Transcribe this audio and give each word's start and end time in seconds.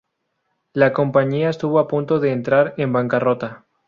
La 0.73 0.93
compañía 0.93 1.51
estuvo 1.51 1.77
a 1.77 1.87
punto 1.87 2.19
de 2.19 2.31
entrar 2.31 2.73
en 2.77 2.91
bancarrota. 2.91 3.67